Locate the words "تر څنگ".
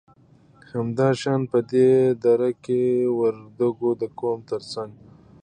4.49-4.91